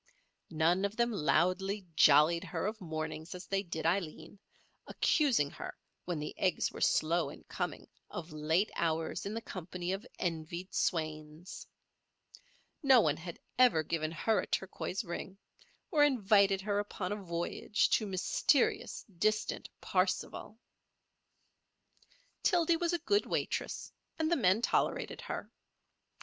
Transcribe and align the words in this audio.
None 0.49 0.83
of 0.83 0.95
them 0.95 1.11
loudly 1.11 1.85
"jollied" 1.95 2.43
her 2.45 2.65
of 2.65 2.81
mornings 2.81 3.35
as 3.35 3.45
they 3.45 3.61
did 3.61 3.85
Aileen, 3.85 4.39
accusing 4.87 5.51
her, 5.51 5.77
when 6.05 6.17
the 6.19 6.33
eggs 6.39 6.71
were 6.71 6.81
slow 6.81 7.29
in 7.29 7.43
coming, 7.43 7.87
of 8.09 8.31
late 8.33 8.71
hours 8.75 9.27
in 9.27 9.35
the 9.35 9.43
company 9.43 9.91
of 9.93 10.03
envied 10.17 10.73
swains. 10.73 11.67
No 12.81 12.99
one 12.99 13.17
had 13.17 13.37
ever 13.59 13.83
given 13.83 14.11
her 14.11 14.39
a 14.39 14.47
turquoise 14.47 15.03
ring 15.03 15.37
or 15.91 16.03
invited 16.03 16.61
her 16.61 16.79
upon 16.79 17.11
a 17.11 17.15
voyage 17.21 17.87
to 17.91 18.07
mysterious, 18.07 19.03
distant 19.19 19.69
"Parsifal." 19.81 20.57
Tildy 22.41 22.75
was 22.75 22.91
a 22.93 22.97
good 23.05 23.27
waitress, 23.27 23.93
and 24.17 24.31
the 24.31 24.35
men 24.35 24.63
tolerated 24.63 25.21
her. 25.21 25.51